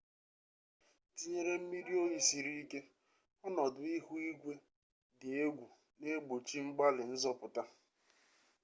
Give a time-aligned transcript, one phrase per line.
[1.15, 2.79] tinyere mmiri oyi siri ike
[3.45, 4.53] ọnọdụ ihu igwe
[5.19, 5.65] dị egwu
[5.99, 7.63] na egbochi mgbalị nzọpụta